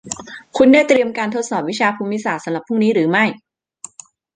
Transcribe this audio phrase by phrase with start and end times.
[0.57, 3.25] คุณได้เตรียมการทดสอบวิชาภูมิศาสตร์สำหรับพรุ่งนี้หรือไม่